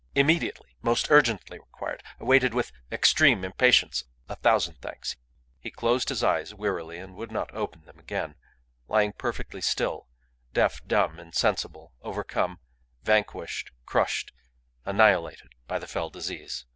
[0.15, 0.69] Immediately.
[0.81, 2.01] Most urgently required.
[2.19, 4.03] Awaited with extreme impatience.
[4.27, 5.15] A thousand thanks.
[5.59, 8.33] He closed his eyes wearily and would not open them again,
[8.87, 10.07] lying perfectly still,
[10.53, 12.59] deaf, dumb, insensible, overcome,
[13.03, 14.31] vanquished, crushed,
[14.85, 16.65] annihilated by the fell disease.